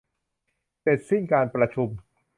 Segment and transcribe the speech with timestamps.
[0.81, 1.89] เสร็จสิ้นการประชุม